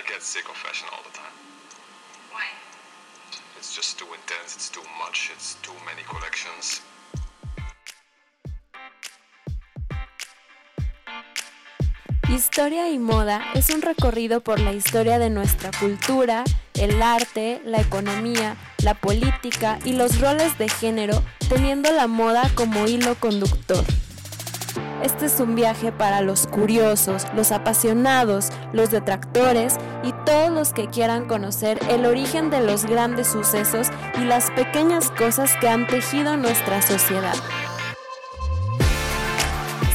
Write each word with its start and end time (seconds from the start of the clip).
I 0.00 0.02
get 0.08 0.22
sick 0.22 0.48
of 0.48 0.56
fashion 0.56 0.88
all 0.92 1.02
the 1.02 1.12
time. 1.12 1.36
Why? 2.32 2.46
It's 3.58 3.76
just 3.76 3.98
too 3.98 4.06
intense, 4.06 4.56
it's 4.56 4.70
too 4.70 4.86
much, 4.98 5.30
it's 5.34 5.56
too 5.60 5.74
many 5.84 6.02
collections. 6.08 6.80
Historia 12.30 12.88
y 12.88 12.98
moda 12.98 13.44
es 13.54 13.68
un 13.68 13.82
recorrido 13.82 14.40
por 14.40 14.58
la 14.60 14.72
historia 14.72 15.18
de 15.18 15.28
nuestra 15.28 15.70
cultura, 15.78 16.44
el 16.74 17.02
arte, 17.02 17.60
la 17.66 17.82
economía, 17.82 18.56
la 18.82 18.94
política 18.94 19.78
y 19.84 19.92
los 19.92 20.18
roles 20.18 20.56
de 20.56 20.70
género, 20.70 21.22
teniendo 21.50 21.92
la 21.92 22.06
moda 22.06 22.50
como 22.54 22.86
hilo 22.86 23.16
conductor. 23.16 23.84
Este 25.02 25.26
es 25.26 25.40
un 25.40 25.54
viaje 25.54 25.92
para 25.92 26.20
los 26.20 26.46
curiosos, 26.46 27.26
los 27.34 27.52
apasionados, 27.52 28.50
los 28.74 28.90
detractores 28.90 29.78
y 30.04 30.12
todos 30.26 30.50
los 30.50 30.74
que 30.74 30.88
quieran 30.88 31.26
conocer 31.26 31.78
el 31.88 32.04
origen 32.04 32.50
de 32.50 32.60
los 32.60 32.84
grandes 32.84 33.28
sucesos 33.28 33.88
y 34.20 34.24
las 34.24 34.50
pequeñas 34.50 35.10
cosas 35.12 35.56
que 35.58 35.68
han 35.68 35.86
tejido 35.86 36.36
nuestra 36.36 36.82
sociedad. 36.82 37.34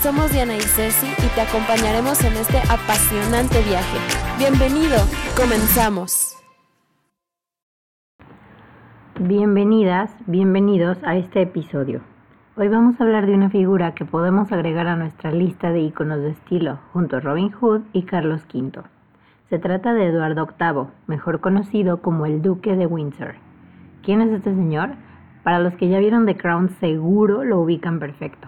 Somos 0.02 0.32
Diana 0.32 0.56
y 0.56 0.62
Ceci 0.62 1.08
y 1.08 1.28
te 1.36 1.42
acompañaremos 1.42 2.24
en 2.24 2.34
este 2.38 2.58
apasionante 2.70 3.62
viaje. 3.62 3.98
Bienvenido, 4.40 4.98
comenzamos. 5.38 6.36
Bienvenidas, 9.20 10.10
bienvenidos 10.26 10.98
a 11.04 11.16
este 11.16 11.44
episodio. 11.44 12.15
Hoy 12.58 12.70
vamos 12.70 12.96
a 12.98 13.04
hablar 13.04 13.26
de 13.26 13.34
una 13.34 13.50
figura 13.50 13.96
que 13.96 14.06
podemos 14.06 14.50
agregar 14.54 14.88
a 14.88 14.96
nuestra 14.96 15.30
lista 15.30 15.74
de 15.74 15.82
iconos 15.82 16.22
de 16.22 16.30
estilo, 16.30 16.80
junto 16.94 17.18
a 17.18 17.20
Robin 17.20 17.52
Hood 17.52 17.82
y 17.92 18.04
Carlos 18.04 18.46
V. 18.46 18.82
Se 19.50 19.60
trata 19.60 19.94
de 19.94 20.06
Eduardo 20.06 20.48
VIII, 20.58 20.88
mejor 21.06 21.42
conocido 21.42 22.02
como 22.02 22.26
el 22.26 22.42
Duque 22.42 22.78
de 22.78 22.86
Windsor. 22.86 23.36
¿Quién 24.04 24.22
es 24.22 24.32
este 24.32 24.56
señor? 24.56 24.92
Para 25.44 25.60
los 25.60 25.74
que 25.74 25.90
ya 25.90 26.00
vieron 26.00 26.26
The 26.26 26.38
Crown 26.38 26.70
seguro 26.80 27.44
lo 27.44 27.60
ubican 27.60 28.00
perfecto. 28.00 28.48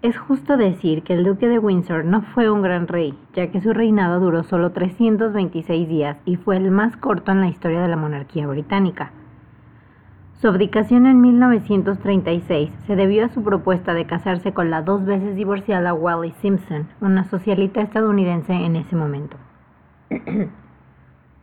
Es 0.00 0.16
justo 0.16 0.56
decir 0.56 1.02
que 1.02 1.12
el 1.12 1.24
duque 1.24 1.48
de 1.48 1.58
Windsor 1.58 2.06
no 2.06 2.22
fue 2.22 2.48
un 2.48 2.62
gran 2.62 2.88
rey, 2.88 3.12
ya 3.34 3.50
que 3.50 3.60
su 3.60 3.74
reinado 3.74 4.20
duró 4.20 4.42
solo 4.42 4.72
326 4.72 5.86
días 5.86 6.16
y 6.24 6.36
fue 6.36 6.56
el 6.56 6.70
más 6.70 6.96
corto 6.96 7.30
en 7.30 7.42
la 7.42 7.48
historia 7.48 7.82
de 7.82 7.88
la 7.88 7.96
monarquía 7.96 8.46
británica. 8.46 9.12
Su 10.40 10.48
abdicación 10.48 11.06
en 11.06 11.22
1936 11.22 12.70
se 12.86 12.94
debió 12.94 13.24
a 13.24 13.30
su 13.30 13.42
propuesta 13.42 13.94
de 13.94 14.04
casarse 14.04 14.52
con 14.52 14.68
la 14.68 14.82
dos 14.82 15.02
veces 15.06 15.34
divorciada 15.34 15.94
Wallis 15.94 16.34
Simpson, 16.42 16.88
una 17.00 17.24
socialita 17.24 17.80
estadounidense 17.80 18.52
en 18.52 18.76
ese 18.76 18.96
momento. 18.96 19.38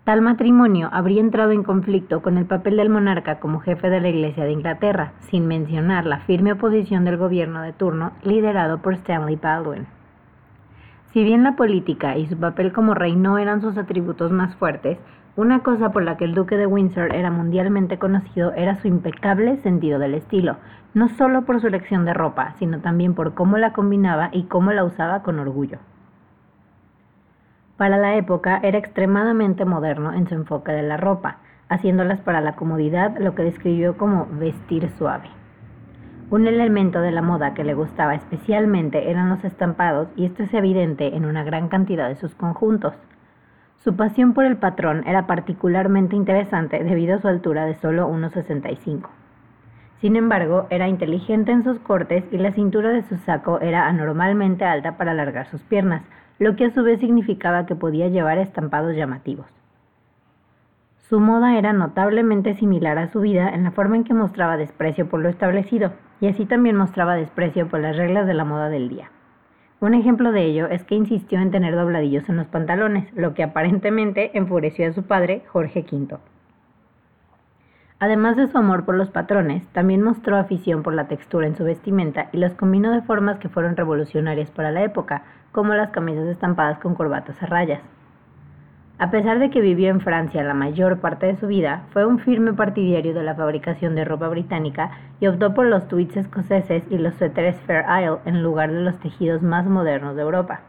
Tal 0.04 0.22
matrimonio 0.22 0.90
habría 0.92 1.22
entrado 1.22 1.54
en 1.54 1.64
conflicto 1.64 2.22
con 2.22 2.38
el 2.38 2.46
papel 2.46 2.78
del 2.78 2.90
monarca 2.90 3.40
como 3.40 3.62
jefe 3.62 3.90
de 3.90 4.00
la 4.00 4.10
Iglesia 4.10 4.44
de 4.44 4.52
Inglaterra, 4.52 5.14
sin 5.22 5.48
mencionar 5.48 6.06
la 6.06 6.20
firme 6.20 6.52
oposición 6.52 7.04
del 7.04 7.18
gobierno 7.18 7.64
de 7.64 7.74
turno 7.74 8.12
liderado 8.22 8.78
por 8.84 8.94
Stanley 8.94 9.38
Baldwin. 9.38 9.88
Si 11.14 11.24
bien 11.24 11.44
la 11.44 11.56
política 11.56 12.18
y 12.18 12.26
su 12.26 12.40
papel 12.40 12.74
como 12.74 12.96
rey 12.96 13.16
no 13.16 13.38
eran 13.38 13.62
sus 13.62 13.78
atributos 13.78 14.32
más 14.32 14.56
fuertes, 14.56 14.98
una 15.36 15.60
cosa 15.60 15.92
por 15.92 16.04
la 16.04 16.18
que 16.18 16.26
el 16.26 16.34
duque 16.34 16.58
de 16.58 16.66
Windsor 16.66 17.14
era 17.14 17.30
mundialmente 17.30 18.00
conocido 18.00 18.52
era 18.54 18.82
su 18.82 18.88
impecable 18.88 19.58
sentido 19.58 20.00
del 20.00 20.16
estilo, 20.16 20.58
no 20.96 21.10
solo 21.10 21.44
por 21.44 21.62
su 21.62 21.68
elección 21.68 22.06
de 22.06 22.16
ropa, 22.16 22.56
sino 22.58 22.80
también 22.82 23.14
por 23.14 23.36
cómo 23.36 23.60
la 23.60 23.74
combinaba 23.74 24.30
y 24.32 24.46
cómo 24.46 24.72
la 24.72 24.84
usaba 24.84 25.22
con 25.22 25.38
orgullo. 25.38 25.78
Para 27.78 27.98
la 27.98 28.16
época 28.16 28.60
era 28.64 28.80
extremadamente 28.80 29.66
moderno 29.66 30.14
en 30.14 30.28
su 30.28 30.34
enfoque 30.34 30.72
de 30.72 30.82
la 30.82 30.98
ropa, 30.98 31.38
haciéndolas 31.70 32.22
para 32.22 32.42
la 32.42 32.56
comodidad 32.56 33.20
lo 33.20 33.36
que 33.36 33.44
describió 33.44 33.98
como 33.98 34.26
vestir 34.32 34.90
suave. 34.98 35.30
Un 36.34 36.48
elemento 36.48 37.00
de 37.00 37.12
la 37.12 37.22
moda 37.22 37.54
que 37.54 37.64
le 37.64 37.76
gustaba 37.76 38.16
especialmente 38.16 39.12
eran 39.12 39.30
los 39.30 39.46
estampados 39.46 40.08
y 40.16 40.26
esto 40.26 40.42
es 40.42 40.52
evidente 40.56 41.16
en 41.16 41.26
una 41.26 41.44
gran 41.44 41.70
cantidad 41.70 42.10
de 42.10 42.16
sus 42.16 42.34
conjuntos. 42.34 42.96
Su 43.84 43.96
pasión 43.96 44.34
por 44.34 44.46
el 44.46 44.58
patrón 44.58 45.04
era 45.06 45.28
particularmente 45.28 46.16
interesante 46.16 46.84
debido 46.84 47.14
a 47.18 47.22
su 47.22 47.28
altura 47.28 47.68
de 47.68 47.76
solo 47.76 48.10
1,65. 48.10 49.10
Sin 50.02 50.16
embargo, 50.16 50.66
era 50.72 50.88
inteligente 50.88 51.52
en 51.52 51.64
sus 51.64 51.78
cortes 51.78 52.24
y 52.32 52.40
la 52.40 52.52
cintura 52.52 52.90
de 52.90 53.04
su 53.04 53.18
saco 53.18 53.60
era 53.60 53.86
anormalmente 53.88 54.66
alta 54.66 54.98
para 54.98 55.12
alargar 55.12 55.46
sus 55.52 55.62
piernas, 55.62 56.02
lo 56.40 56.56
que 56.56 56.66
a 56.66 56.74
su 56.74 56.82
vez 56.84 57.00
significaba 57.00 57.68
que 57.68 57.76
podía 57.76 58.08
llevar 58.08 58.40
estampados 58.40 58.96
llamativos. 58.96 59.46
Su 61.14 61.20
moda 61.20 61.60
era 61.60 61.74
notablemente 61.74 62.56
similar 62.56 62.98
a 62.98 63.08
su 63.12 63.22
vida 63.22 63.48
en 63.50 63.64
la 63.64 63.70
forma 63.70 63.98
en 63.98 64.04
que 64.04 64.16
mostraba 64.16 64.58
desprecio 64.58 65.10
por 65.10 65.20
lo 65.20 65.30
establecido, 65.30 65.92
y 66.20 66.26
así 66.26 66.48
también 66.48 66.76
mostraba 66.76 67.14
desprecio 67.14 67.68
por 67.68 67.82
las 67.82 67.96
reglas 67.96 68.26
de 68.26 68.34
la 68.34 68.46
moda 68.46 68.70
del 68.70 68.90
día. 68.90 69.12
Un 69.80 69.94
ejemplo 69.94 70.32
de 70.32 70.42
ello 70.44 70.66
es 70.66 70.84
que 70.84 70.96
insistió 70.96 71.40
en 71.40 71.52
tener 71.52 71.76
dobladillos 71.76 72.28
en 72.30 72.38
los 72.38 72.48
pantalones, 72.48 73.14
lo 73.14 73.36
que 73.36 73.44
aparentemente 73.44 74.36
enfureció 74.36 74.90
a 74.90 74.94
su 74.94 75.04
padre, 75.04 75.44
Jorge 75.50 75.82
V. 75.82 76.18
Además 78.00 78.36
de 78.36 78.48
su 78.48 78.58
amor 78.58 78.84
por 78.84 78.96
los 78.96 79.12
patrones, 79.12 79.68
también 79.68 80.02
mostró 80.02 80.38
afición 80.38 80.82
por 80.82 80.96
la 80.96 81.08
textura 81.08 81.46
en 81.46 81.56
su 81.56 81.64
vestimenta 81.64 82.30
y 82.32 82.38
los 82.38 82.56
combinó 82.56 82.90
de 82.90 83.04
formas 83.04 83.38
que 83.38 83.50
fueron 83.50 83.78
revolucionarias 83.78 84.50
para 84.50 84.72
la 84.72 84.82
época, 84.82 85.22
como 85.52 85.76
las 85.76 85.92
camisas 85.92 86.26
estampadas 86.26 86.80
con 86.80 86.96
corbatas 86.96 87.40
a 87.44 87.46
rayas. 87.46 87.84
A 89.04 89.12
pesar 89.12 89.40
de 89.40 89.50
que 89.50 89.60
vivió 89.60 89.90
en 89.90 90.00
Francia 90.00 90.46
la 90.46 90.54
mayor 90.54 91.00
parte 91.02 91.26
de 91.26 91.36
su 91.36 91.48
vida, 91.48 91.84
fue 91.92 92.06
un 92.06 92.20
firme 92.20 92.54
partidario 92.54 93.14
de 93.14 93.22
la 93.22 93.36
fabricación 93.36 93.96
de 93.96 94.06
ropa 94.06 94.30
británica 94.30 94.92
y 95.20 95.28
optó 95.28 95.54
por 95.54 95.66
los 95.66 95.90
tweeds 95.90 96.16
escoceses 96.16 96.86
y 96.90 96.98
los 96.98 97.14
suéteres 97.16 97.60
Fair 97.68 97.84
Isle 97.84 98.20
en 98.24 98.42
lugar 98.42 98.72
de 98.72 98.80
los 98.80 98.98
tejidos 99.00 99.42
más 99.42 99.66
modernos 99.66 100.16
de 100.16 100.22
Europa. 100.22 100.62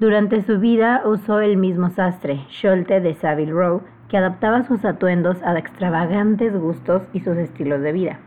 Durante 0.00 0.42
su 0.42 0.58
vida 0.58 1.02
usó 1.04 1.38
el 1.38 1.58
mismo 1.58 1.90
sastre, 1.90 2.44
Scholte 2.50 3.00
de 3.00 3.14
Savile 3.14 3.52
Row, 3.52 3.82
que 4.08 4.16
adaptaba 4.16 4.64
sus 4.64 4.84
atuendos 4.84 5.40
a 5.44 5.56
extravagantes 5.56 6.58
gustos 6.58 7.04
y 7.12 7.20
sus 7.20 7.36
estilos 7.36 7.82
de 7.82 7.92
vida. 7.92 8.18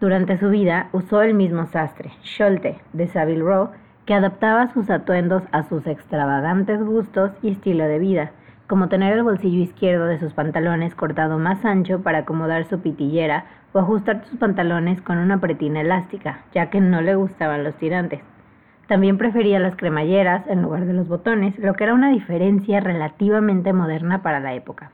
Durante 0.00 0.38
su 0.38 0.50
vida 0.50 0.88
usó 0.90 1.22
el 1.22 1.34
mismo 1.34 1.66
sastre, 1.66 2.10
Scholte, 2.24 2.80
de 2.92 3.06
Savile 3.06 3.44
Row, 3.44 3.70
que 4.10 4.14
adaptaba 4.14 4.72
sus 4.72 4.90
atuendos 4.90 5.44
a 5.52 5.62
sus 5.68 5.86
extravagantes 5.86 6.82
gustos 6.82 7.30
y 7.42 7.52
estilo 7.52 7.86
de 7.86 8.00
vida, 8.00 8.32
como 8.66 8.88
tener 8.88 9.12
el 9.12 9.22
bolsillo 9.22 9.62
izquierdo 9.62 10.06
de 10.06 10.18
sus 10.18 10.32
pantalones 10.32 10.96
cortado 10.96 11.38
más 11.38 11.64
ancho 11.64 12.02
para 12.02 12.18
acomodar 12.18 12.64
su 12.64 12.80
pitillera 12.80 13.44
o 13.72 13.78
ajustar 13.78 14.24
sus 14.24 14.36
pantalones 14.36 15.00
con 15.00 15.18
una 15.18 15.38
pretina 15.38 15.82
elástica, 15.82 16.40
ya 16.52 16.70
que 16.70 16.80
no 16.80 17.02
le 17.02 17.14
gustaban 17.14 17.62
los 17.62 17.76
tirantes. 17.76 18.20
También 18.88 19.16
prefería 19.16 19.60
las 19.60 19.76
cremalleras 19.76 20.44
en 20.48 20.62
lugar 20.62 20.86
de 20.86 20.94
los 20.94 21.06
botones, 21.06 21.56
lo 21.60 21.74
que 21.74 21.84
era 21.84 21.94
una 21.94 22.10
diferencia 22.10 22.80
relativamente 22.80 23.72
moderna 23.72 24.22
para 24.22 24.40
la 24.40 24.54
época. 24.54 24.90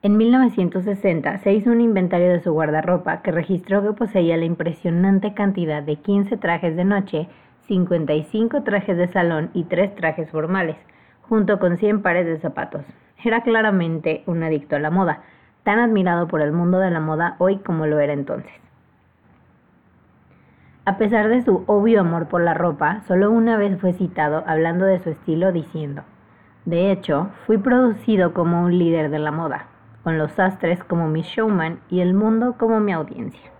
En 0.00 0.16
1960 0.16 1.38
se 1.38 1.52
hizo 1.52 1.72
un 1.72 1.80
inventario 1.80 2.28
de 2.28 2.40
su 2.40 2.52
guardarropa 2.52 3.20
que 3.20 3.32
registró 3.32 3.82
que 3.82 3.94
poseía 3.94 4.36
la 4.36 4.44
impresionante 4.44 5.34
cantidad 5.34 5.82
de 5.82 5.96
15 5.96 6.36
trajes 6.36 6.76
de 6.76 6.84
noche, 6.84 7.28
55 7.66 8.62
trajes 8.62 8.96
de 8.96 9.08
salón 9.08 9.50
y 9.54 9.64
3 9.64 9.96
trajes 9.96 10.30
formales, 10.30 10.76
junto 11.22 11.58
con 11.58 11.78
100 11.78 12.02
pares 12.02 12.26
de 12.26 12.38
zapatos. 12.38 12.84
Era 13.24 13.42
claramente 13.42 14.22
un 14.26 14.44
adicto 14.44 14.76
a 14.76 14.78
la 14.78 14.90
moda, 14.90 15.22
tan 15.64 15.80
admirado 15.80 16.28
por 16.28 16.42
el 16.42 16.52
mundo 16.52 16.78
de 16.78 16.92
la 16.92 17.00
moda 17.00 17.34
hoy 17.38 17.56
como 17.56 17.84
lo 17.86 17.98
era 17.98 18.12
entonces. 18.12 18.52
A 20.84 20.96
pesar 20.96 21.28
de 21.28 21.42
su 21.42 21.64
obvio 21.66 22.02
amor 22.02 22.28
por 22.28 22.40
la 22.40 22.54
ropa, 22.54 23.00
solo 23.08 23.32
una 23.32 23.56
vez 23.56 23.76
fue 23.80 23.92
citado 23.94 24.44
hablando 24.46 24.86
de 24.86 25.00
su 25.00 25.10
estilo 25.10 25.50
diciendo, 25.50 26.04
de 26.66 26.92
hecho, 26.92 27.30
fui 27.46 27.58
producido 27.58 28.32
como 28.32 28.62
un 28.62 28.78
líder 28.78 29.10
de 29.10 29.18
la 29.18 29.32
moda, 29.32 29.66
con 30.08 30.16
los 30.16 30.32
sastres 30.32 30.82
como 30.84 31.06
mi 31.06 31.20
showman 31.20 31.80
y 31.90 32.00
el 32.00 32.14
mundo 32.14 32.54
como 32.56 32.80
mi 32.80 32.92
audiencia. 32.92 33.50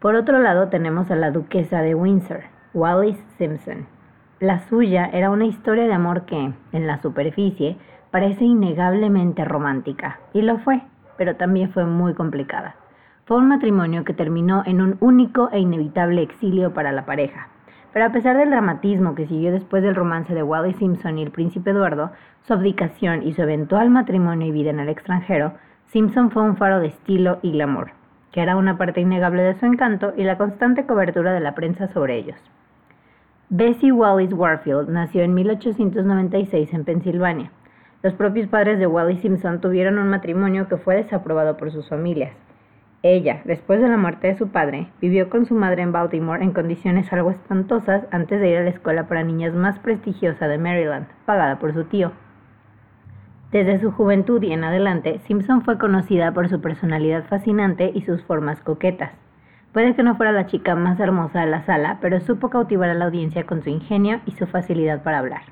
Por 0.00 0.16
otro 0.16 0.38
lado 0.38 0.68
tenemos 0.68 1.10
a 1.10 1.16
la 1.16 1.30
duquesa 1.30 1.80
de 1.80 1.94
Windsor, 1.94 2.42
Wallis 2.74 3.16
Simpson. 3.38 3.86
La 4.38 4.58
suya 4.68 5.06
era 5.06 5.30
una 5.30 5.46
historia 5.46 5.84
de 5.84 5.94
amor 5.94 6.26
que, 6.26 6.52
en 6.72 6.86
la 6.86 7.00
superficie, 7.00 7.78
parece 8.10 8.44
innegablemente 8.44 9.46
romántica, 9.46 10.20
y 10.34 10.42
lo 10.42 10.58
fue, 10.58 10.82
pero 11.16 11.36
también 11.36 11.70
fue 11.70 11.86
muy 11.86 12.12
complicada. 12.12 12.76
Fue 13.24 13.38
un 13.38 13.48
matrimonio 13.48 14.04
que 14.04 14.12
terminó 14.12 14.62
en 14.66 14.82
un 14.82 14.98
único 15.00 15.48
e 15.52 15.58
inevitable 15.58 16.20
exilio 16.20 16.74
para 16.74 16.92
la 16.92 17.06
pareja, 17.06 17.48
pero 17.96 18.08
a 18.08 18.12
pesar 18.12 18.36
del 18.36 18.50
dramatismo 18.50 19.14
que 19.14 19.26
siguió 19.26 19.50
después 19.52 19.82
del 19.82 19.94
romance 19.94 20.34
de 20.34 20.42
Wallis 20.42 20.76
Simpson 20.76 21.16
y 21.16 21.22
el 21.22 21.30
príncipe 21.30 21.70
Eduardo, 21.70 22.10
su 22.42 22.52
abdicación 22.52 23.22
y 23.22 23.32
su 23.32 23.40
eventual 23.40 23.88
matrimonio 23.88 24.46
y 24.46 24.50
vida 24.52 24.68
en 24.68 24.80
el 24.80 24.90
extranjero, 24.90 25.54
Simpson 25.86 26.30
fue 26.30 26.42
un 26.42 26.58
faro 26.58 26.78
de 26.78 26.88
estilo 26.88 27.38
y 27.40 27.52
glamour, 27.52 27.92
que 28.32 28.42
era 28.42 28.56
una 28.56 28.76
parte 28.76 29.00
innegable 29.00 29.40
de 29.40 29.54
su 29.54 29.64
encanto 29.64 30.12
y 30.14 30.24
la 30.24 30.36
constante 30.36 30.84
cobertura 30.84 31.32
de 31.32 31.40
la 31.40 31.54
prensa 31.54 31.88
sobre 31.88 32.18
ellos. 32.18 32.36
Bessie 33.48 33.92
Wallace 33.92 34.34
Warfield 34.34 34.90
nació 34.90 35.22
en 35.22 35.32
1896 35.32 36.74
en 36.74 36.84
Pensilvania. 36.84 37.50
Los 38.02 38.12
propios 38.12 38.46
padres 38.48 38.78
de 38.78 38.86
Wally 38.86 39.16
Simpson 39.22 39.62
tuvieron 39.62 39.96
un 39.96 40.08
matrimonio 40.08 40.68
que 40.68 40.76
fue 40.76 40.96
desaprobado 40.96 41.56
por 41.56 41.72
sus 41.72 41.88
familias. 41.88 42.34
Ella, 43.08 43.40
después 43.44 43.80
de 43.80 43.88
la 43.88 43.96
muerte 43.96 44.26
de 44.26 44.36
su 44.36 44.48
padre, 44.48 44.88
vivió 45.00 45.30
con 45.30 45.46
su 45.46 45.54
madre 45.54 45.82
en 45.82 45.92
Baltimore 45.92 46.42
en 46.42 46.50
condiciones 46.50 47.12
algo 47.12 47.30
espantosas 47.30 48.04
antes 48.10 48.40
de 48.40 48.50
ir 48.50 48.56
a 48.56 48.64
la 48.64 48.70
escuela 48.70 49.06
para 49.06 49.22
niñas 49.22 49.54
más 49.54 49.78
prestigiosa 49.78 50.48
de 50.48 50.58
Maryland, 50.58 51.06
pagada 51.24 51.60
por 51.60 51.72
su 51.72 51.84
tío. 51.84 52.10
Desde 53.52 53.78
su 53.78 53.92
juventud 53.92 54.42
y 54.42 54.52
en 54.52 54.64
adelante, 54.64 55.20
Simpson 55.20 55.62
fue 55.62 55.78
conocida 55.78 56.32
por 56.32 56.48
su 56.48 56.60
personalidad 56.60 57.22
fascinante 57.26 57.92
y 57.94 58.02
sus 58.02 58.24
formas 58.24 58.60
coquetas. 58.60 59.12
Puede 59.72 59.94
que 59.94 60.02
no 60.02 60.16
fuera 60.16 60.32
la 60.32 60.46
chica 60.46 60.74
más 60.74 60.98
hermosa 60.98 61.42
de 61.42 61.46
la 61.46 61.62
sala, 61.62 61.98
pero 62.00 62.18
supo 62.18 62.50
cautivar 62.50 62.90
a 62.90 62.94
la 62.94 63.04
audiencia 63.04 63.46
con 63.46 63.62
su 63.62 63.70
ingenio 63.70 64.20
y 64.26 64.32
su 64.32 64.48
facilidad 64.48 65.04
para 65.04 65.18
hablar. 65.18 65.42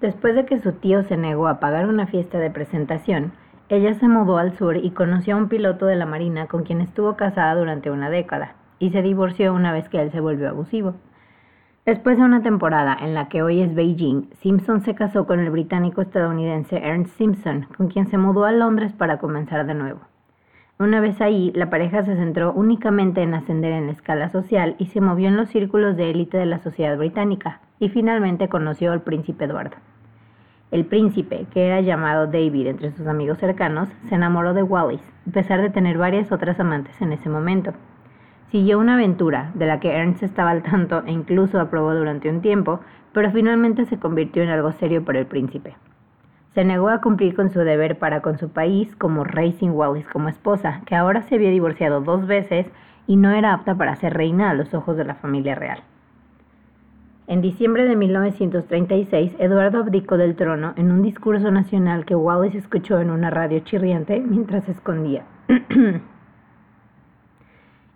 Después 0.00 0.36
de 0.36 0.46
que 0.46 0.60
su 0.60 0.74
tío 0.74 1.02
se 1.02 1.16
negó 1.16 1.48
a 1.48 1.58
pagar 1.58 1.88
una 1.88 2.06
fiesta 2.06 2.38
de 2.38 2.50
presentación, 2.50 3.32
ella 3.68 3.94
se 3.94 4.06
mudó 4.06 4.38
al 4.38 4.56
sur 4.56 4.76
y 4.76 4.90
conoció 4.90 5.34
a 5.34 5.38
un 5.38 5.48
piloto 5.48 5.86
de 5.86 5.96
la 5.96 6.06
Marina 6.06 6.46
con 6.46 6.62
quien 6.62 6.80
estuvo 6.80 7.16
casada 7.16 7.54
durante 7.56 7.90
una 7.90 8.10
década, 8.10 8.54
y 8.78 8.90
se 8.90 9.02
divorció 9.02 9.52
una 9.52 9.72
vez 9.72 9.88
que 9.88 10.00
él 10.00 10.12
se 10.12 10.20
volvió 10.20 10.48
abusivo. 10.48 10.94
Después 11.84 12.16
de 12.16 12.24
una 12.24 12.42
temporada 12.42 12.96
en 13.00 13.14
la 13.14 13.28
que 13.28 13.42
hoy 13.42 13.60
es 13.60 13.74
Beijing, 13.74 14.30
Simpson 14.40 14.82
se 14.82 14.94
casó 14.94 15.26
con 15.26 15.40
el 15.40 15.50
británico 15.50 16.00
estadounidense 16.00 16.78
Ernst 16.78 17.16
Simpson, 17.16 17.66
con 17.76 17.88
quien 17.88 18.08
se 18.08 18.18
mudó 18.18 18.44
a 18.44 18.52
Londres 18.52 18.92
para 18.92 19.18
comenzar 19.18 19.66
de 19.66 19.74
nuevo. 19.74 20.00
Una 20.78 21.00
vez 21.00 21.20
ahí, 21.20 21.52
la 21.54 21.70
pareja 21.70 22.04
se 22.04 22.16
centró 22.16 22.52
únicamente 22.52 23.22
en 23.22 23.34
ascender 23.34 23.72
en 23.72 23.86
la 23.86 23.92
escala 23.92 24.28
social 24.30 24.76
y 24.78 24.86
se 24.86 25.00
movió 25.00 25.28
en 25.28 25.36
los 25.36 25.48
círculos 25.48 25.96
de 25.96 26.10
élite 26.10 26.38
de 26.38 26.46
la 26.46 26.58
sociedad 26.58 26.98
británica, 26.98 27.60
y 27.80 27.88
finalmente 27.88 28.48
conoció 28.48 28.92
al 28.92 29.02
príncipe 29.02 29.44
Eduardo. 29.44 29.76
El 30.72 30.84
príncipe, 30.84 31.46
que 31.52 31.66
era 31.66 31.80
llamado 31.80 32.26
David 32.26 32.66
entre 32.66 32.90
sus 32.90 33.06
amigos 33.06 33.38
cercanos, 33.38 33.88
se 34.08 34.16
enamoró 34.16 34.52
de 34.52 34.64
Wallis, 34.64 35.00
a 35.28 35.30
pesar 35.30 35.62
de 35.62 35.70
tener 35.70 35.96
varias 35.96 36.32
otras 36.32 36.58
amantes 36.58 37.00
en 37.00 37.12
ese 37.12 37.28
momento. 37.28 37.72
Siguió 38.50 38.80
una 38.80 38.94
aventura, 38.94 39.52
de 39.54 39.66
la 39.66 39.78
que 39.78 39.92
Ernst 39.92 40.24
estaba 40.24 40.50
al 40.50 40.64
tanto 40.64 41.04
e 41.06 41.12
incluso 41.12 41.60
aprobó 41.60 41.94
durante 41.94 42.28
un 42.28 42.40
tiempo, 42.40 42.80
pero 43.12 43.30
finalmente 43.30 43.86
se 43.86 43.98
convirtió 44.00 44.42
en 44.42 44.48
algo 44.48 44.72
serio 44.72 45.04
para 45.04 45.20
el 45.20 45.26
príncipe. 45.26 45.76
Se 46.54 46.64
negó 46.64 46.88
a 46.88 47.00
cumplir 47.00 47.36
con 47.36 47.50
su 47.50 47.60
deber 47.60 47.98
para 47.98 48.20
con 48.20 48.36
su 48.36 48.48
país 48.48 48.96
como 48.96 49.22
rey 49.22 49.52
sin 49.52 49.70
Wallis 49.70 50.08
como 50.08 50.28
esposa, 50.28 50.80
que 50.84 50.96
ahora 50.96 51.22
se 51.22 51.36
había 51.36 51.50
divorciado 51.50 52.00
dos 52.00 52.26
veces 52.26 52.66
y 53.06 53.16
no 53.16 53.30
era 53.30 53.52
apta 53.52 53.76
para 53.76 53.94
ser 53.94 54.14
reina 54.14 54.50
a 54.50 54.54
los 54.54 54.74
ojos 54.74 54.96
de 54.96 55.04
la 55.04 55.14
familia 55.14 55.54
real. 55.54 55.84
En 57.28 57.40
diciembre 57.40 57.86
de 57.86 57.96
1936, 57.96 59.34
Eduardo 59.40 59.80
abdicó 59.80 60.16
del 60.16 60.36
trono 60.36 60.74
en 60.76 60.92
un 60.92 61.02
discurso 61.02 61.50
nacional 61.50 62.04
que 62.04 62.14
Wallis 62.14 62.54
escuchó 62.54 63.00
en 63.00 63.10
una 63.10 63.30
radio 63.30 63.58
chirriante 63.60 64.20
mientras 64.20 64.62
se 64.62 64.70
escondía. 64.70 65.24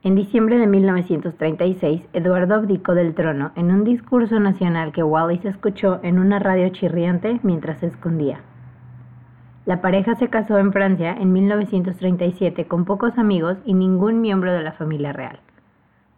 en 0.02 0.14
diciembre 0.16 0.58
de 0.58 0.66
1936, 0.66 2.08
Eduardo 2.12 2.56
abdicó 2.56 2.94
del 2.94 3.14
trono 3.14 3.52
en 3.54 3.70
un 3.70 3.84
discurso 3.84 4.40
nacional 4.40 4.90
que 4.90 5.04
Wallis 5.04 5.44
escuchó 5.44 6.00
en 6.02 6.18
una 6.18 6.40
radio 6.40 6.68
chirriante 6.70 7.38
mientras 7.44 7.78
se 7.78 7.86
escondía. 7.86 8.40
La 9.64 9.80
pareja 9.80 10.16
se 10.16 10.26
casó 10.26 10.58
en 10.58 10.72
Francia 10.72 11.14
en 11.16 11.32
1937 11.32 12.66
con 12.66 12.84
pocos 12.84 13.16
amigos 13.16 13.58
y 13.64 13.74
ningún 13.74 14.20
miembro 14.20 14.52
de 14.52 14.62
la 14.64 14.72
familia 14.72 15.12
real. 15.12 15.38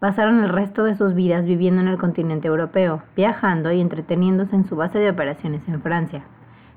Pasaron 0.03 0.43
el 0.43 0.49
resto 0.49 0.83
de 0.83 0.97
sus 0.97 1.15
vidas 1.15 1.45
viviendo 1.45 1.81
en 1.81 1.87
el 1.87 1.97
continente 1.97 2.49
europeo, 2.49 3.05
viajando 3.15 3.71
y 3.71 3.81
entreteniéndose 3.81 4.57
en 4.57 4.65
su 4.65 4.75
base 4.75 4.99
de 4.99 5.09
operaciones 5.09 5.63
en 5.69 5.81
Francia. 5.81 6.25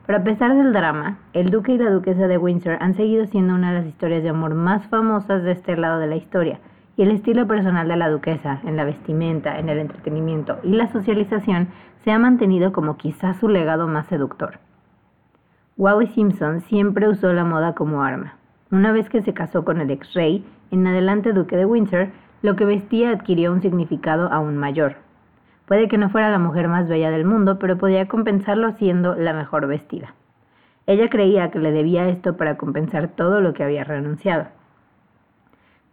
Pero 0.06 0.20
a 0.20 0.24
pesar 0.24 0.56
del 0.56 0.74
drama, 0.74 1.18
el 1.34 1.50
duque 1.50 1.72
y 1.72 1.80
la 1.80 1.90
duquesa 1.90 2.28
de 2.28 2.38
Windsor 2.38 2.78
han 2.82 2.94
seguido 2.94 3.26
siendo 3.26 3.56
una 3.56 3.72
de 3.72 3.80
las 3.80 3.88
historias 3.88 4.22
de 4.22 4.30
amor 4.30 4.54
más 4.54 4.86
famosas 4.90 5.42
de 5.42 5.54
este 5.54 5.76
lado 5.76 5.98
de 5.98 6.06
la 6.06 6.18
historia, 6.18 6.60
y 6.98 7.02
el 7.02 7.10
estilo 7.10 7.48
personal 7.48 7.88
de 7.88 7.96
la 7.96 8.12
duquesa, 8.12 8.60
en 8.64 8.78
la 8.78 8.84
vestimenta, 8.84 9.58
en 9.58 9.70
el 9.70 9.80
entretenimiento 9.80 10.60
y 10.62 10.74
la 10.74 10.92
socialización, 10.92 11.70
se 12.04 12.12
ha 12.12 12.20
mantenido 12.20 12.74
como 12.74 12.96
quizás 12.96 13.38
su 13.38 13.50
legado 13.50 13.88
más 13.88 14.06
seductor. 14.06 14.60
Wally 15.78 16.10
Simpson 16.10 16.62
siempre 16.62 17.10
usó 17.10 17.34
la 17.34 17.44
moda 17.44 17.74
como 17.74 18.04
arma. 18.04 18.36
Una 18.70 18.92
vez 18.92 19.10
que 19.10 19.24
se 19.24 19.34
casó 19.34 19.66
con 19.66 19.82
el 19.82 19.90
ex 19.90 20.14
rey, 20.14 20.46
en 20.70 20.86
adelante 20.86 21.34
duque 21.34 21.58
de 21.58 21.66
Windsor, 21.66 22.10
lo 22.42 22.56
que 22.56 22.66
vestía 22.66 23.12
adquirió 23.12 23.52
un 23.52 23.62
significado 23.62 24.32
aún 24.32 24.58
mayor. 24.58 24.98
Puede 25.68 25.88
que 25.88 25.98
no 25.98 26.10
fuera 26.10 26.30
la 26.30 26.40
mujer 26.40 26.68
más 26.68 26.88
bella 26.88 27.10
del 27.10 27.26
mundo, 27.26 27.58
pero 27.58 27.78
podía 27.78 28.08
compensarlo 28.08 28.74
siendo 28.74 29.16
la 29.16 29.34
mejor 29.34 29.68
vestida. 29.68 30.14
Ella 30.88 31.10
creía 31.10 31.50
que 31.50 31.60
le 31.60 31.72
debía 31.72 32.08
esto 32.10 32.38
para 32.38 32.58
compensar 32.58 33.08
todo 33.10 33.42
lo 33.42 33.54
que 33.54 33.64
había 33.64 33.84
renunciado. 33.84 34.48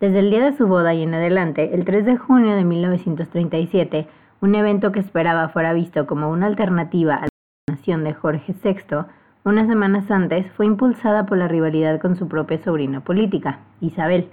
Desde 0.01 0.19
el 0.19 0.31
día 0.31 0.45
de 0.45 0.57
su 0.57 0.67
boda 0.67 0.93
y 0.93 1.03
en 1.03 1.15
adelante, 1.15 1.75
el 1.75 1.85
3 1.85 2.05
de 2.05 2.17
junio 2.17 2.55
de 2.55 2.65
1937, 2.65 4.07
un 4.41 4.55
evento 4.55 4.93
que 4.93 5.01
esperaba 5.01 5.49
fuera 5.49 5.73
visto 5.73 6.07
como 6.07 6.29
una 6.31 6.47
alternativa 6.47 7.15
a 7.15 7.23
la 7.23 7.29
nación 7.69 8.05
de 8.05 8.13
Jorge 8.13 8.55
VI, 8.63 9.07
unas 9.45 9.69
semanas 9.69 10.11
antes 10.11 10.51
fue 10.53 10.67
impulsada 10.67 11.25
por 11.25 11.39
la 11.39 11.49
rivalidad 11.49 12.01
con 12.01 12.17
su 12.17 12.29
propia 12.29 12.59
sobrina 12.59 13.01
política, 13.01 13.61
Isabel. 13.81 14.29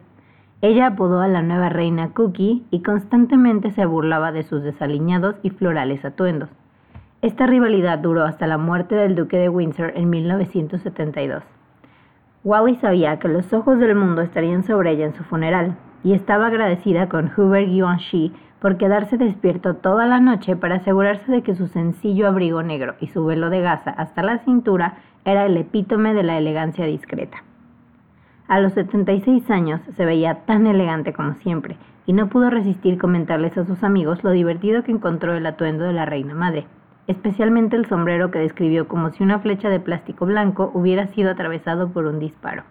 Ella 0.62 0.88
apodó 0.88 1.22
a 1.22 1.28
la 1.30 1.42
nueva 1.42 1.70
reina 1.70 2.10
Cookie 2.10 2.66
y 2.70 2.84
constantemente 2.84 3.72
se 3.72 3.86
burlaba 3.86 4.34
de 4.34 4.44
sus 4.44 4.62
desaliñados 4.62 5.36
y 5.42 5.52
florales 5.52 6.04
atuendos. 6.04 6.50
Esta 7.22 7.46
rivalidad 7.48 8.00
duró 8.00 8.26
hasta 8.26 8.46
la 8.46 8.58
muerte 8.58 8.96
del 8.96 9.16
duque 9.16 9.38
de 9.38 9.48
Windsor 9.48 9.94
en 9.96 10.10
1972. 10.10 11.44
Wally 12.44 12.76
sabía 12.76 13.20
que 13.20 13.30
los 13.30 13.54
ojos 13.54 13.80
del 13.80 13.96
mundo 13.96 14.22
estarían 14.22 14.64
sobre 14.64 14.92
ella 14.92 15.06
en 15.06 15.14
su 15.14 15.24
funeral, 15.24 15.78
y 16.04 16.14
estaba 16.14 16.48
agradecida 16.48 17.10
con 17.10 17.32
Hubert 17.36 17.68
Givenchy 17.68 18.34
por 18.60 18.78
quedarse 18.78 19.18
despierto 19.18 19.76
toda 19.76 20.06
la 20.06 20.20
noche 20.20 20.56
para 20.56 20.76
asegurarse 20.76 21.32
de 21.32 21.42
que 21.42 21.56
su 21.56 21.68
sencillo 21.68 22.28
abrigo 22.28 22.64
negro 22.64 22.96
y 23.00 23.08
su 23.08 23.26
velo 23.26 23.50
de 23.50 23.62
gasa 23.62 23.92
hasta 23.92 24.24
la 24.24 24.40
cintura 24.40 24.98
era 25.26 25.46
el 25.46 25.58
epítome 25.58 26.14
de 26.14 26.24
la 26.24 26.38
elegancia 26.38 26.86
discreta. 26.86 27.44
A 28.50 28.60
los 28.60 28.74
76 28.74 29.48
años 29.52 29.80
se 29.96 30.06
veía 30.06 30.44
tan 30.46 30.66
elegante 30.66 31.14
como 31.14 31.36
siempre, 31.36 31.78
y 32.08 32.14
no 32.14 32.30
pudo 32.30 32.50
resistir 32.50 32.98
comentarles 32.98 33.56
a 33.60 33.64
sus 33.64 33.84
amigos 33.84 34.24
lo 34.24 34.32
divertido 34.32 34.82
que 34.82 34.92
encontró 34.92 35.36
el 35.36 35.46
atuendo 35.46 35.84
de 35.84 35.94
la 35.94 36.08
reina 36.08 36.34
madre, 36.34 36.66
especialmente 37.06 37.76
el 37.76 37.86
sombrero 37.86 38.32
que 38.32 38.40
describió 38.40 38.88
como 38.88 39.12
si 39.12 39.22
una 39.22 39.38
flecha 39.38 39.70
de 39.70 39.80
plástico 39.80 40.26
blanco 40.26 40.72
hubiera 40.74 41.06
sido 41.10 41.30
atravesado 41.30 41.90
por 41.90 42.08
un 42.08 42.18
disparo. 42.18 42.64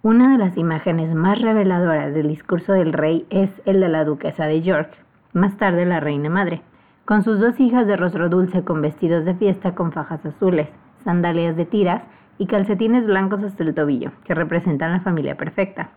Una 0.00 0.32
de 0.32 0.38
las 0.38 0.56
imágenes 0.56 1.14
más 1.14 1.38
reveladoras 1.42 2.14
del 2.14 2.28
discurso 2.28 2.72
del 2.72 2.94
rey 2.94 3.26
es 3.28 3.50
el 3.66 3.80
de 3.80 3.90
la 3.90 4.06
duquesa 4.06 4.46
de 4.46 4.62
York, 4.62 4.90
más 5.34 5.58
tarde 5.58 5.84
la 5.84 6.00
reina 6.00 6.30
madre, 6.30 6.62
con 7.04 7.22
sus 7.22 7.38
dos 7.38 7.60
hijas 7.60 7.86
de 7.86 7.98
rostro 7.98 8.30
dulce 8.30 8.64
con 8.64 8.80
vestidos 8.80 9.26
de 9.26 9.34
fiesta 9.34 9.74
con 9.74 9.92
fajas 9.92 10.24
azules, 10.24 10.70
sandalias 11.04 11.56
de 11.56 11.66
tiras 11.66 12.02
y 12.38 12.46
calcetines 12.46 13.06
blancos 13.06 13.42
hasta 13.42 13.62
el 13.62 13.74
tobillo, 13.74 14.12
que 14.24 14.34
representan 14.34 14.92
la 14.92 15.00
familia 15.00 15.36
perfecta. 15.36 15.90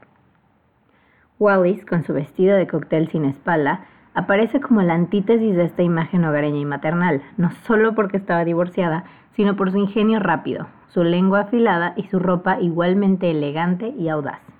Wallis, 1.39 1.85
con 1.85 2.03
su 2.03 2.13
vestido 2.13 2.55
de 2.55 2.67
cóctel 2.67 3.09
sin 3.09 3.25
espalda, 3.25 3.85
aparece 4.13 4.61
como 4.61 4.81
la 4.81 4.93
antítesis 4.93 5.55
de 5.55 5.65
esta 5.65 5.83
imagen 5.83 6.23
hogareña 6.23 6.59
y 6.59 6.65
maternal, 6.65 7.21
no 7.37 7.51
solo 7.65 7.93
porque 7.93 8.17
estaba 8.17 8.45
divorciada, 8.45 9.03
sino 9.35 9.55
por 9.55 9.71
su 9.71 9.77
ingenio 9.77 10.19
rápido, 10.19 10.67
su 10.87 11.03
lengua 11.03 11.41
afilada 11.41 11.93
y 11.97 12.03
su 12.03 12.19
ropa 12.19 12.59
igualmente 12.61 13.29
elegante 13.29 13.89
y 13.89 14.07
audaz. 14.07 14.54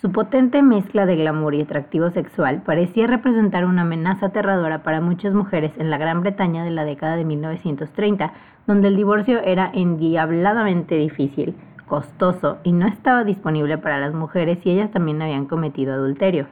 Su 0.00 0.12
potente 0.12 0.62
mezcla 0.62 1.06
de 1.06 1.16
glamour 1.16 1.56
y 1.56 1.62
atractivo 1.62 2.10
sexual 2.10 2.62
parecía 2.64 3.08
representar 3.08 3.64
una 3.64 3.82
amenaza 3.82 4.26
aterradora 4.26 4.84
para 4.84 5.00
muchas 5.00 5.34
mujeres 5.34 5.72
en 5.76 5.90
la 5.90 5.98
Gran 5.98 6.20
Bretaña 6.20 6.62
de 6.62 6.70
la 6.70 6.84
década 6.84 7.16
de 7.16 7.24
1930, 7.24 8.32
donde 8.68 8.86
el 8.86 8.96
divorcio 8.96 9.40
era 9.40 9.68
endiabladamente 9.74 10.94
difícil, 10.94 11.56
costoso 11.88 12.58
y 12.62 12.70
no 12.70 12.86
estaba 12.86 13.24
disponible 13.24 13.76
para 13.76 13.98
las 13.98 14.14
mujeres 14.14 14.64
y 14.64 14.70
ellas 14.70 14.92
también 14.92 15.20
habían 15.20 15.46
cometido 15.46 15.94
adulterio. 15.94 16.46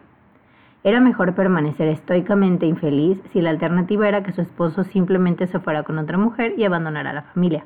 Era 0.82 0.98
mejor 0.98 1.36
permanecer 1.36 1.86
estoicamente 1.86 2.66
infeliz 2.66 3.22
si 3.32 3.40
la 3.40 3.50
alternativa 3.50 4.08
era 4.08 4.24
que 4.24 4.32
su 4.32 4.40
esposo 4.40 4.82
simplemente 4.82 5.46
se 5.46 5.60
fuera 5.60 5.84
con 5.84 5.98
otra 5.98 6.18
mujer 6.18 6.54
y 6.56 6.64
abandonara 6.64 7.12
la 7.12 7.22
familia. 7.22 7.64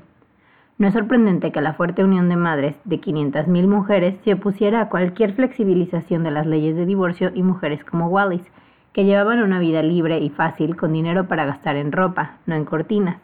No 0.81 0.89
es 0.89 0.95
sorprendente 0.95 1.53
que 1.53 1.61
la 1.61 1.75
fuerte 1.75 2.03
unión 2.03 2.31
de 2.31 2.37
madres 2.37 2.75
de 2.87 3.03
500.000 3.03 3.67
mujeres 3.67 4.15
se 4.25 4.33
opusiera 4.33 4.81
a 4.81 4.89
cualquier 4.89 5.35
flexibilización 5.35 6.25
de 6.25 6.31
las 6.31 6.47
leyes 6.47 6.75
de 6.75 6.87
divorcio 6.87 7.33
y 7.35 7.43
mujeres 7.43 7.85
como 7.85 8.09
Wallis, 8.09 8.51
que 8.95 9.05
llevaban 9.05 9.43
una 9.43 9.59
vida 9.59 9.83
libre 9.83 10.21
y 10.21 10.31
fácil 10.31 10.77
con 10.77 10.95
dinero 10.95 11.29
para 11.29 11.45
gastar 11.45 11.77
en 11.77 11.93
ropa, 11.93 12.39
no 12.47 12.55
en 12.55 12.65
cortinas. 12.65 13.19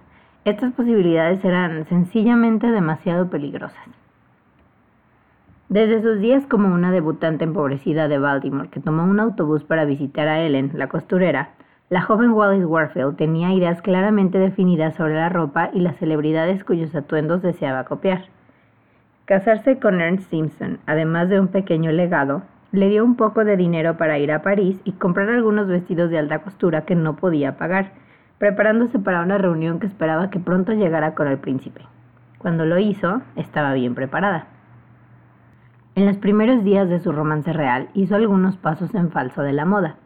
Estas 0.44 0.74
posibilidades 0.74 1.42
eran 1.46 1.86
sencillamente 1.88 2.70
demasiado 2.70 3.30
peligrosas. 3.30 3.88
Desde 5.70 6.02
sus 6.02 6.20
días 6.20 6.44
como 6.46 6.68
una 6.74 6.92
debutante 6.92 7.44
empobrecida 7.44 8.06
de 8.06 8.18
Baltimore 8.18 8.68
que 8.68 8.80
tomó 8.80 9.04
un 9.04 9.18
autobús 9.18 9.64
para 9.64 9.86
visitar 9.86 10.28
a 10.28 10.42
Ellen, 10.42 10.72
la 10.74 10.88
costurera, 10.88 11.52
la 11.88 12.02
joven 12.02 12.30
Wallis 12.30 12.64
Warfield 12.64 13.16
tenía 13.16 13.52
ideas 13.52 13.80
claramente 13.80 14.38
definidas 14.38 14.96
sobre 14.96 15.14
la 15.14 15.28
ropa 15.28 15.70
y 15.72 15.78
las 15.78 15.96
celebridades 15.98 16.64
cuyos 16.64 16.92
atuendos 16.96 17.42
deseaba 17.42 17.84
copiar. 17.84 18.24
Casarse 19.24 19.78
con 19.78 20.00
Ernst 20.00 20.28
Simpson, 20.28 20.80
además 20.86 21.28
de 21.28 21.38
un 21.38 21.46
pequeño 21.46 21.92
legado, 21.92 22.42
le 22.72 22.88
dio 22.88 23.04
un 23.04 23.14
poco 23.14 23.44
de 23.44 23.56
dinero 23.56 23.96
para 23.96 24.18
ir 24.18 24.32
a 24.32 24.42
París 24.42 24.80
y 24.82 24.92
comprar 24.92 25.28
algunos 25.28 25.68
vestidos 25.68 26.10
de 26.10 26.18
alta 26.18 26.40
costura 26.40 26.84
que 26.84 26.96
no 26.96 27.14
podía 27.14 27.56
pagar, 27.56 27.92
preparándose 28.38 28.98
para 28.98 29.22
una 29.22 29.38
reunión 29.38 29.78
que 29.78 29.86
esperaba 29.86 30.28
que 30.28 30.40
pronto 30.40 30.72
llegara 30.72 31.14
con 31.14 31.28
el 31.28 31.38
príncipe. 31.38 31.82
Cuando 32.38 32.66
lo 32.66 32.78
hizo, 32.80 33.22
estaba 33.36 33.72
bien 33.74 33.94
preparada. 33.94 34.46
En 35.94 36.04
los 36.04 36.16
primeros 36.18 36.64
días 36.64 36.88
de 36.88 36.98
su 36.98 37.12
romance 37.12 37.52
real, 37.52 37.88
hizo 37.94 38.16
algunos 38.16 38.56
pasos 38.56 38.92
en 38.94 39.10
falso 39.10 39.42
de 39.42 39.52
la 39.52 39.64
moda. 39.64 39.96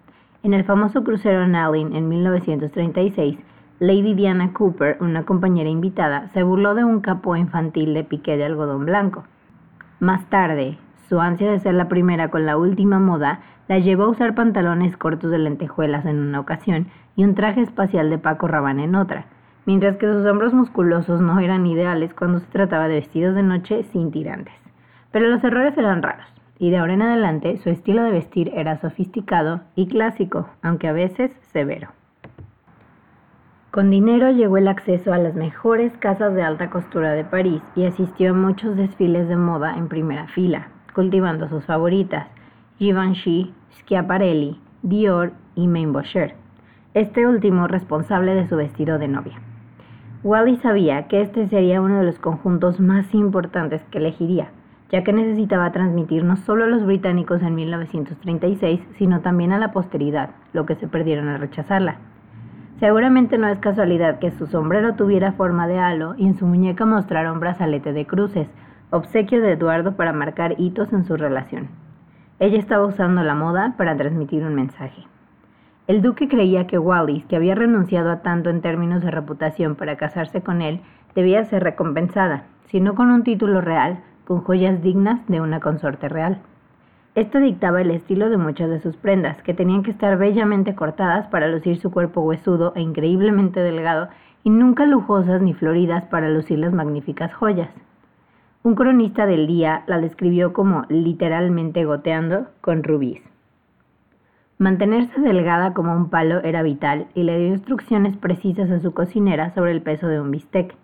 En 0.43 0.55
el 0.55 0.65
famoso 0.65 1.05
crucero 1.05 1.47
Nalin 1.47 1.95
en 1.95 2.09
1936, 2.09 3.39
Lady 3.79 4.15
Diana 4.15 4.55
Cooper, 4.55 4.97
una 5.01 5.25
compañera 5.25 5.69
invitada, 5.69 6.29
se 6.29 6.43
burló 6.43 6.75
de 6.75 6.83
un 6.83 7.01
capó 7.01 7.37
infantil 7.37 7.93
de 7.93 8.05
piqué 8.05 8.39
de 8.39 8.47
algodón 8.47 8.87
blanco. 8.87 9.25
Más 9.99 10.25
tarde, 10.31 10.79
su 11.11 11.21
ansia 11.21 11.51
de 11.51 11.59
ser 11.59 11.75
la 11.75 11.89
primera 11.89 12.31
con 12.31 12.47
la 12.47 12.57
última 12.57 12.99
moda 12.99 13.41
la 13.69 13.81
llevó 13.81 14.05
a 14.05 14.09
usar 14.09 14.35
pantalones 14.35 14.97
cortos 14.97 15.31
de 15.31 15.39
lentejuelas 15.39 16.07
en 16.07 16.19
una 16.19 16.41
ocasión 16.41 16.87
y 17.17 17.25
un 17.25 17.35
traje 17.35 17.61
espacial 17.61 18.09
de 18.09 18.17
Paco 18.17 18.49
Rabanne 18.49 18.85
en 18.85 18.95
otra, 18.95 19.27
mientras 19.67 19.99
que 19.99 20.11
sus 20.11 20.25
hombros 20.25 20.55
musculosos 20.55 21.21
no 21.21 21.39
eran 21.39 21.67
ideales 21.67 22.15
cuando 22.15 22.39
se 22.39 22.47
trataba 22.47 22.89
de 22.89 22.95
vestidos 22.95 23.35
de 23.35 23.43
noche 23.43 23.83
sin 23.93 24.11
tirantes. 24.11 24.55
Pero 25.13 25.29
los 25.29 25.45
errores 25.45 25.77
eran 25.77 26.03
raros, 26.03 26.27
y 26.61 26.71
de 26.71 26.77
ahora 26.77 26.93
en 26.93 27.03
adelante 27.03 27.57
su 27.57 27.71
estilo 27.71 28.05
de 28.05 28.13
vestir 28.13 28.53
era 28.55 28.79
sofisticado 28.81 29.63
y 29.75 29.89
clásico, 29.89 30.51
aunque 30.63 30.87
a 30.87 30.93
veces 30.93 31.33
severo. 31.53 31.89
Con 33.71 33.91
dinero 33.91 34.31
llegó 34.31 34.59
el 34.59 34.69
acceso 34.69 35.13
a 35.13 35.19
las 35.19 35.35
mejores 35.35 35.97
casas 35.97 36.35
de 36.35 36.43
alta 36.43 36.69
costura 36.69 37.13
de 37.13 37.25
París 37.25 37.63
y 37.75 37.87
asistió 37.87 38.31
a 38.31 38.35
muchos 38.35 38.77
desfiles 38.77 39.27
de 39.27 39.37
moda 39.37 39.77
en 39.79 39.89
primera 39.89 40.27
fila, 40.29 40.69
cultivando 40.95 41.49
sus 41.49 41.65
favoritas, 41.65 42.29
Givenchy, 42.79 43.55
Schiaparelli, 43.71 44.61
Dior 44.83 45.33
y 45.55 45.67
Main 45.67 45.95
este 46.93 47.27
último 47.27 47.69
responsable 47.69 48.35
de 48.35 48.49
su 48.49 48.57
vestido 48.57 48.99
de 48.99 49.09
novia. 49.09 49.41
Wally 50.25 50.57
sabía 50.57 51.09
que 51.09 51.23
este 51.23 51.49
sería 51.49 51.81
uno 51.81 52.01
de 52.01 52.05
los 52.05 52.19
conjuntos 52.19 52.81
más 52.81 53.15
importantes 53.15 53.83
que 53.91 53.99
elegiría, 53.99 54.51
ya 54.91 55.05
que 55.05 55.13
necesitaba 55.13 55.73
transmitir 55.73 56.25
no 56.25 56.37
solo 56.37 56.65
a 56.65 56.67
los 56.67 56.85
británicos 56.85 57.43
en 57.43 57.55
1936, 57.55 58.81
sino 58.99 59.21
también 59.21 59.53
a 59.53 59.59
la 59.59 59.73
posteridad, 59.73 60.31
lo 60.53 60.67
que 60.67 60.75
se 60.75 60.89
perdieron 60.89 61.29
al 61.29 61.41
rechazarla. 61.41 61.97
Seguramente 62.81 63.39
no 63.39 63.47
es 63.49 63.59
casualidad 63.59 64.19
que 64.19 64.31
su 64.31 64.47
sombrero 64.47 64.95
tuviera 64.95 65.33
forma 65.33 65.69
de 65.69 65.79
halo 65.79 66.15
y 66.17 66.27
en 66.27 66.35
su 66.35 66.47
muñeca 66.47 66.87
mostrara 66.87 67.33
un 67.33 67.39
brazalete 67.39 67.93
de 67.93 68.07
cruces, 68.07 68.49
obsequio 68.91 69.41
de 69.41 69.53
Eduardo 69.53 69.97
para 69.97 70.13
marcar 70.13 70.55
hitos 70.59 70.93
en 70.93 71.05
su 71.05 71.17
relación. 71.17 71.69
Ella 72.39 72.59
estaba 72.59 72.87
usando 72.87 73.23
la 73.23 73.35
moda 73.35 73.75
para 73.77 73.97
transmitir 73.97 74.43
un 74.45 74.55
mensaje. 74.55 75.05
El 75.87 76.03
duque 76.03 76.29
creía 76.29 76.67
que 76.67 76.79
Wallis, 76.79 77.27
que 77.27 77.37
había 77.37 77.55
renunciado 77.55 78.11
a 78.11 78.23
tanto 78.23 78.49
en 78.49 78.63
términos 78.63 79.03
de 79.03 79.11
reputación 79.11 79.75
para 79.75 79.97
casarse 79.97 80.41
con 80.41 80.63
él, 80.63 80.81
debía 81.15 81.45
ser 81.45 81.63
recompensada, 81.63 82.45
si 82.67 82.81
no 82.81 82.95
con 82.95 83.11
un 83.11 83.25
título 83.25 83.61
real, 83.61 83.99
con 84.27 84.43
joyas 84.43 84.83
dignas 84.83 85.27
de 85.29 85.41
una 85.41 85.61
consorte 85.61 86.09
real. 86.09 86.39
Esto 87.15 87.39
dictaba 87.39 87.81
el 87.81 87.91
estilo 87.91 88.31
de 88.31 88.37
muchas 88.37 88.71
de 88.71 88.81
sus 88.81 88.97
prendas, 88.97 89.43
que 89.43 89.53
tenían 89.53 89.83
que 89.83 89.91
estar 89.91 90.17
bellamente 90.17 90.75
cortadas 90.75 91.27
para 91.27 91.49
lucir 91.49 91.79
su 91.79 91.91
cuerpo 91.91 92.21
huesudo 92.21 92.73
e 92.77 92.81
increíblemente 92.81 93.61
delgado, 93.61 94.09
y 94.45 94.51
nunca 94.51 94.87
lujosas 94.87 95.43
ni 95.43 95.53
floridas 95.53 96.05
para 96.05 96.31
lucir 96.31 96.59
las 96.59 96.73
magníficas 96.73 97.35
joyas. 97.35 97.71
Un 98.63 98.75
cronista 98.75 99.27
del 99.27 99.47
día 99.47 99.85
la 99.87 99.99
describió 99.99 100.53
como 100.53 100.85
literalmente 100.89 101.85
goteando 101.85 102.47
con 102.61 102.83
rubíes. 102.83 103.23
Mantenerse 104.59 105.19
delgada 105.23 105.73
como 105.73 105.97
un 105.97 106.11
palo 106.11 106.41
era 106.45 106.63
vital 106.63 107.07
y 107.15 107.23
le 107.23 107.39
dio 107.39 107.49
instrucciones 107.49 108.19
precisas 108.19 108.71
a 108.71 108.79
su 108.79 108.93
cocinera 108.93 109.55
sobre 109.55 109.73
el 109.73 109.81
peso 109.81 110.07
de 110.07 110.21
un 110.21 110.31
bistec. 110.31 110.77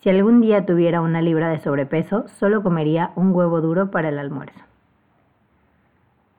Si 0.00 0.08
algún 0.08 0.40
día 0.40 0.64
tuviera 0.64 1.02
una 1.02 1.20
libra 1.20 1.50
de 1.50 1.60
sobrepeso, 1.60 2.26
solo 2.38 2.62
comería 2.62 3.10
un 3.16 3.34
huevo 3.34 3.60
duro 3.60 3.90
para 3.90 4.08
el 4.08 4.18
almuerzo. 4.18 4.58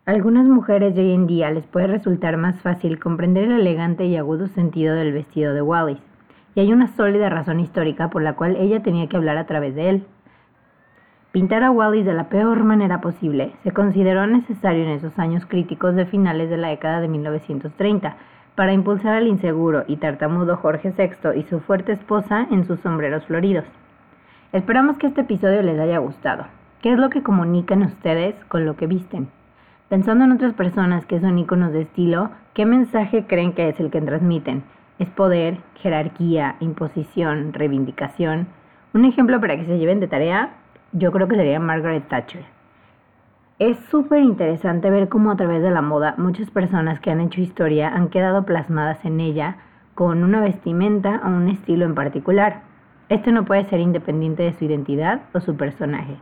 A 0.07 0.11
algunas 0.11 0.47
mujeres 0.47 0.95
de 0.95 1.01
hoy 1.01 1.11
en 1.13 1.27
día 1.27 1.51
les 1.51 1.67
puede 1.67 1.85
resultar 1.85 2.37
más 2.37 2.59
fácil 2.61 2.99
comprender 2.99 3.43
el 3.43 3.59
elegante 3.59 4.05
y 4.05 4.17
agudo 4.17 4.47
sentido 4.47 4.95
del 4.95 5.13
vestido 5.13 5.53
de 5.53 5.61
Wallis, 5.61 5.99
y 6.55 6.61
hay 6.61 6.73
una 6.73 6.87
sólida 6.87 7.29
razón 7.29 7.59
histórica 7.59 8.09
por 8.09 8.23
la 8.23 8.33
cual 8.33 8.55
ella 8.55 8.81
tenía 8.81 9.07
que 9.07 9.17
hablar 9.17 9.37
a 9.37 9.45
través 9.45 9.75
de 9.75 9.89
él. 9.89 10.07
Pintar 11.31 11.63
a 11.63 11.69
Wallis 11.69 12.03
de 12.03 12.13
la 12.13 12.29
peor 12.29 12.63
manera 12.63 12.99
posible 12.99 13.53
se 13.63 13.71
consideró 13.71 14.25
necesario 14.25 14.83
en 14.85 14.89
esos 14.89 15.19
años 15.19 15.45
críticos 15.45 15.93
de 15.93 16.07
finales 16.07 16.49
de 16.49 16.57
la 16.57 16.69
década 16.69 16.99
de 16.99 17.07
1930, 17.07 18.17
para 18.55 18.73
impulsar 18.73 19.15
al 19.15 19.27
inseguro 19.27 19.83
y 19.87 19.97
tartamudo 19.97 20.57
Jorge 20.57 20.93
VI 20.97 21.39
y 21.39 21.43
su 21.43 21.59
fuerte 21.61 21.93
esposa 21.93 22.47
en 22.51 22.65
sus 22.65 22.79
sombreros 22.81 23.25
floridos. 23.25 23.65
Esperamos 24.51 24.97
que 24.97 25.07
este 25.07 25.21
episodio 25.21 25.61
les 25.61 25.79
haya 25.79 25.99
gustado. 25.99 26.45
¿Qué 26.81 26.91
es 26.91 26.99
lo 26.99 27.09
que 27.09 27.23
comunican 27.23 27.83
ustedes 27.83 28.35
con 28.49 28.65
lo 28.65 28.75
que 28.75 28.87
visten? 28.87 29.29
Pensando 29.87 30.25
en 30.25 30.31
otras 30.31 30.53
personas 30.53 31.05
que 31.05 31.19
son 31.19 31.37
íconos 31.37 31.73
de 31.73 31.81
estilo, 31.81 32.31
¿qué 32.53 32.65
mensaje 32.65 33.25
creen 33.27 33.53
que 33.53 33.69
es 33.69 33.79
el 33.79 33.91
que 33.91 34.01
transmiten? 34.01 34.63
¿Es 34.99 35.09
poder, 35.09 35.57
jerarquía, 35.75 36.55
imposición, 36.59 37.53
reivindicación? 37.53 38.47
Un 38.93 39.05
ejemplo 39.05 39.39
para 39.39 39.57
que 39.57 39.65
se 39.65 39.77
lleven 39.77 39.99
de 39.99 40.07
tarea, 40.07 40.53
yo 40.91 41.11
creo 41.11 41.27
que 41.27 41.35
sería 41.35 41.59
Margaret 41.59 42.07
Thatcher. 42.07 42.60
Es 43.61 43.77
súper 43.91 44.23
interesante 44.23 44.89
ver 44.89 45.07
cómo 45.07 45.29
a 45.29 45.35
través 45.35 45.61
de 45.61 45.69
la 45.69 45.83
moda 45.83 46.15
muchas 46.17 46.49
personas 46.49 46.99
que 46.99 47.11
han 47.11 47.21
hecho 47.21 47.41
historia 47.41 47.89
han 47.89 48.09
quedado 48.09 48.43
plasmadas 48.43 49.05
en 49.05 49.19
ella 49.19 49.57
con 49.93 50.23
una 50.23 50.41
vestimenta 50.41 51.21
o 51.23 51.27
un 51.27 51.47
estilo 51.47 51.85
en 51.85 51.93
particular. 51.93 52.63
Esto 53.07 53.31
no 53.31 53.45
puede 53.45 53.65
ser 53.65 53.79
independiente 53.79 54.41
de 54.41 54.53
su 54.53 54.65
identidad 54.65 55.21
o 55.35 55.41
su 55.41 55.57
personaje. 55.57 56.15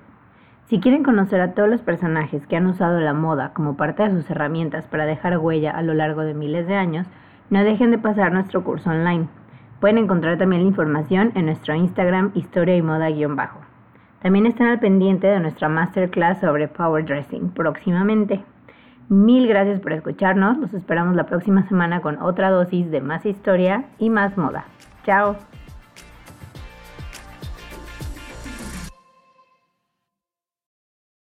Si 0.65 0.81
quieren 0.81 1.01
conocer 1.01 1.39
a 1.39 1.53
todos 1.53 1.69
los 1.69 1.81
personajes 1.81 2.46
que 2.46 2.58
han 2.58 2.67
usado 2.67 3.00
la 3.00 3.13
moda 3.13 3.53
como 3.53 3.77
parte 3.77 4.03
de 4.03 4.12
sus 4.12 4.29
herramientas 4.29 4.86
para 4.88 5.05
dejar 5.05 5.38
huella 5.38 5.72
a 5.72 5.81
lo 5.81 5.93
largo 5.93 6.24
de 6.24 6.34
miles 6.34 6.67
de 6.67 6.75
años, 6.75 7.08
no 7.50 7.63
dejen 7.63 7.91
de 7.91 8.00
pasar 8.00 8.34
nuestro 8.34 8.65
curso 8.65 8.89
online. 8.89 9.29
Pueden 9.79 9.98
encontrar 9.98 10.38
también 10.38 10.63
la 10.63 10.67
información 10.67 11.31
en 11.36 11.46
nuestro 11.46 11.74
Instagram 11.74 12.31
historia 12.36 12.75
y 12.75 12.81
moda-bajo. 12.81 13.68
También 14.21 14.45
estén 14.45 14.67
al 14.67 14.79
pendiente 14.79 15.27
de 15.27 15.39
nuestra 15.39 15.69
masterclass 15.69 16.39
sobre 16.41 16.67
power 16.67 17.05
dressing 17.05 17.49
próximamente. 17.51 18.43
Mil 19.07 19.47
gracias 19.47 19.79
por 19.79 19.93
escucharnos. 19.93 20.57
Los 20.57 20.73
esperamos 20.73 21.15
la 21.15 21.25
próxima 21.25 21.67
semana 21.67 22.01
con 22.01 22.21
otra 22.21 22.51
dosis 22.51 22.91
de 22.91 23.01
más 23.01 23.25
historia 23.25 23.85
y 23.97 24.09
más 24.09 24.38
moda. 24.38 24.65
Chao. 25.03 25.35